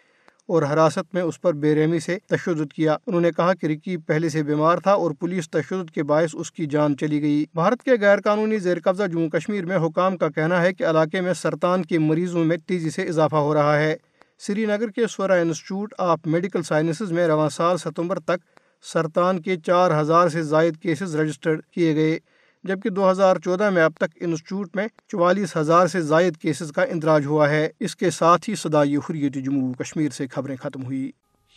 اور 0.48 0.62
حراست 0.62 1.14
میں 1.14 1.22
اس 1.22 1.40
پر 1.40 1.52
بے 1.52 1.74
رحمی 1.74 1.98
سے 2.00 2.18
تشدد 2.26 2.72
کیا۔ 2.72 2.96
انہوں 3.06 3.20
نے 3.20 3.30
کہا 3.36 3.54
کہ 3.54 3.66
رکیب 3.66 4.00
پہلے 4.06 4.28
سے 4.28 4.42
بیمار 4.42 4.78
تھا 4.78 4.92
اور 4.92 5.10
پولیس 5.10 5.50
تشدد 5.50 5.90
کے 5.90 6.02
باعث 6.02 6.30
اس 6.32 6.52
کی 6.52 6.66
جان 6.66 6.96
چلی 6.96 7.22
گئی۔ 7.22 7.44
بھارت 7.54 7.82
کے 7.82 7.90
غیر 8.00 8.20
قانونی 8.20 8.58
زیر 8.58 8.76
قبضہ 8.84 9.02
جموں 9.02 9.28
کشمیر 9.28 9.66
میں 9.66 9.76
حکام 9.76 10.16
کا 10.16 10.28
کہنا 10.28 10.62
ہے 10.62 10.72
کہ 10.72 10.84
علاقے 10.84 11.20
میں 11.20 11.34
سرطان 11.34 11.84
کے 11.84 11.98
مریضوں 11.98 12.44
میں 12.44 12.56
تیزی 12.66 12.90
سے 12.90 13.02
اضافہ 13.02 13.36
ہو 13.36 13.54
رہا 13.54 13.78
ہے۔ 13.78 13.96
سری 14.38 14.66
نگر 14.66 14.88
کے 14.88 15.06
سورا 15.06 15.34
انسٹیٹیوٹ 15.34 15.94
آف 15.98 16.18
میڈیکل 16.26 16.62
سائنسز 16.62 17.12
میں 17.12 17.26
رواں 17.26 17.48
سال 17.48 17.76
ستمبر 17.76 18.18
تک 18.18 18.44
سرطان 18.82 19.42
کے 19.42 19.56
چار 19.56 20.00
ہزار 20.00 20.28
سے 20.28 20.42
زائد 20.42 20.76
کیسز 20.76 21.16
رجسٹرڈ 21.16 21.60
کیے 21.70 21.94
گئے۔ 21.94 22.18
جبکہ 22.68 22.90
دو 22.90 23.10
ہزار 23.10 23.36
چودہ 23.44 23.70
میں 23.70 23.82
اب 23.82 23.92
تک 23.98 24.16
انسٹیٹیوٹ 24.20 24.76
میں 24.76 24.86
چوالیس 25.08 25.56
ہزار 25.56 25.86
سے 25.86 26.00
زائد 26.00 26.36
کیسز 26.36 26.72
کا 26.72 26.82
اندراج 26.82 27.26
ہوا 27.26 27.48
ہے۔ 27.50 27.68
اس 27.80 27.96
کے 27.96 28.10
ساتھ 28.10 28.50
ہی 28.50 28.54
صدائی 28.54 28.96
حریت 28.96 29.34
جموں 29.34 29.72
کشمیر 29.74 30.10
سے 30.10 30.26
خبریں 30.26 30.56
ختم 30.56 30.84
ہوئی 30.84 31.10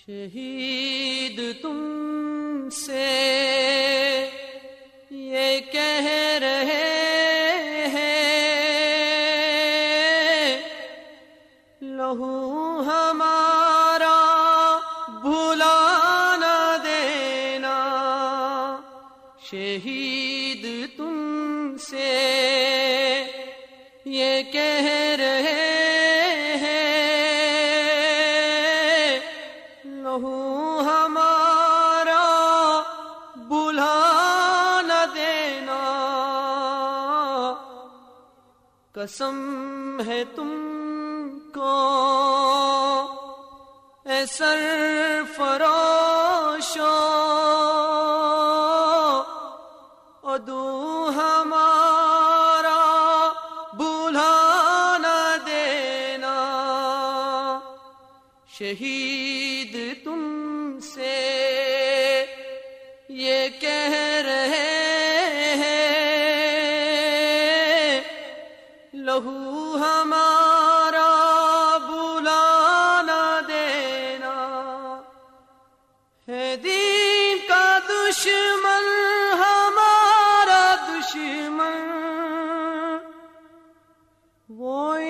شہید 0.06 1.42
تم 1.62 2.68
سے 2.72 3.08
یہ 5.12 5.60
کہہ 5.72 6.40
رہے 6.42 6.88
قسم 39.02 40.02
ہے 40.08 40.24
تم 40.36 40.50
کو۔ 41.54 41.78
اے 44.06 44.26
سر 44.26 45.22
فروشو 45.36 46.92
ادو 50.24 51.10
ہمارا 51.16 52.80
بولا 53.74 54.98
نہ 55.02 55.36
دینا۔ 55.46 56.36
شہید 58.60 59.51
وہ 84.58 85.01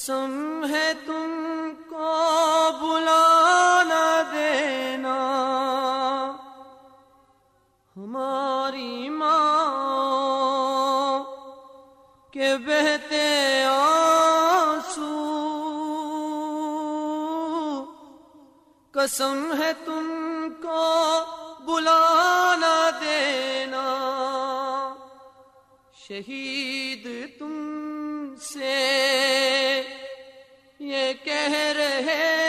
قسم 0.00 0.64
ہے 0.70 0.92
تم 1.06 1.72
کو 1.88 2.12
بلا 2.80 3.82
نہ 3.82 4.22
دینا۔ 4.32 5.16
ہماری 7.96 9.08
ماں 9.08 11.24
کے 12.30 12.48
بہتے 12.66 13.64
آنسو۔ 13.70 15.12
قسم 18.92 19.52
ہے 19.58 19.72
تم 19.84 20.48
کو 20.62 20.84
بلا 21.64 22.54
نہ 22.58 22.90
دینا۔ 23.00 23.84
شہید 26.08 27.38
تم 27.38 27.54
سے۔ 28.40 29.69
کہہ 32.00 32.39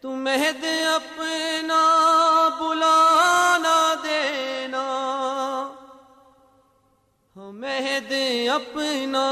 تو 0.00 0.10
مہد 0.10 0.64
اپنا 0.94 1.82
بلانا 2.60 3.94
دینا۔ 4.04 4.84
مہد 7.36 8.12
اپنا 8.50 9.26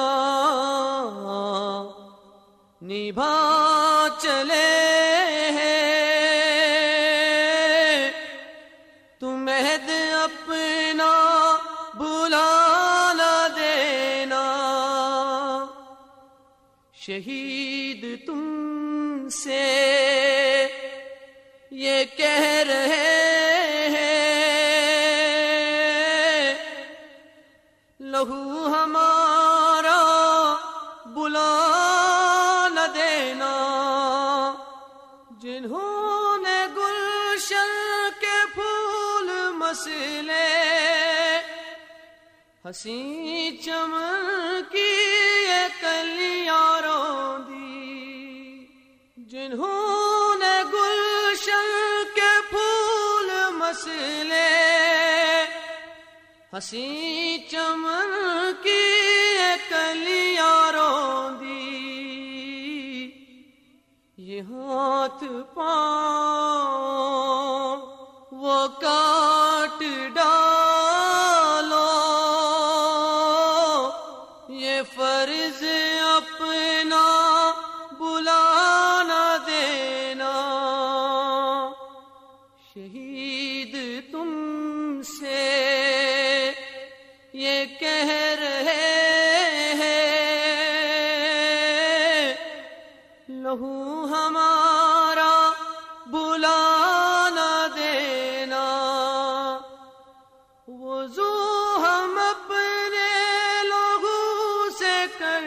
نبھا 2.82 3.34
چلے 4.18 4.81
شہید 17.06 18.26
تم 18.26 19.28
سے 19.28 19.62
یہ 21.70 22.04
کہہ 22.16 22.62
رہے 22.68 23.88
ہیں۔ 23.88 24.28
لہو 28.00 28.61
ہنسی 42.64 43.56
چمن 43.64 44.60
کی 44.70 44.92
یہ 45.48 45.66
کلیاں 45.80 46.80
رو 46.80 47.36
دی، 47.48 48.66
جنہوں 49.16 50.34
نے 50.38 50.62
گلشن 50.72 52.02
کے 52.14 52.32
پھول 52.50 53.30
مسلے۔ 53.50 54.48
ہنسی 56.52 57.38
چمن 57.50 58.50
کی 58.62 59.00
کلیاں 59.68 60.72
رو 60.72 61.28
دی۔ 61.40 63.10
یہ 64.16 64.40
ہاتھ 64.40 65.24
پاؤں 65.54 66.91
لہو 93.42 94.04
ہمارا 94.04 95.52
بلا 96.06 97.28
نہ 97.34 97.66
دینا۔ 97.76 98.64
وضو 100.68 101.32
ہم 101.76 102.18
اپنے 102.18 103.62
لوگوں 103.62 104.70
سے 104.78 105.04
کر 105.18 105.42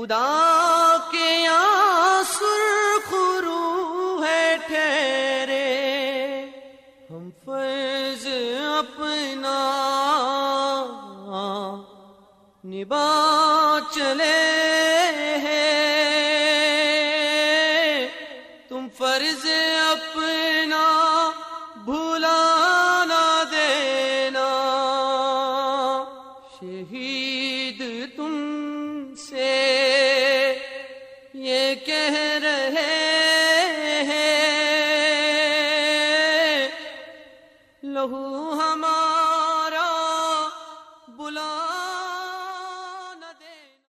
خدا 0.07 0.97
کے 1.11 1.47
آسر 1.47 2.61
خرو 3.11 4.25
ہے 4.25 4.57
ٹھہرے۔ 4.67 5.65
ہم 7.11 7.31
فرض 7.45 8.27
اپنا 8.79 9.59
نبا 12.65 13.79
چلے۔ 13.95 14.46